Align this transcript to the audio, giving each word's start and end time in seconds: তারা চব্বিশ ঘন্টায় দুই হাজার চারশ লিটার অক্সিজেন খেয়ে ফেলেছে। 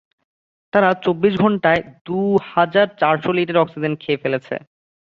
তারা 0.73 0.89
চব্বিশ 1.03 1.33
ঘন্টায় 1.43 1.81
দুই 2.05 2.29
হাজার 2.51 2.87
চারশ 2.99 3.25
লিটার 3.37 3.61
অক্সিজেন 3.63 3.93
খেয়ে 4.01 4.21
ফেলেছে। 4.23 4.55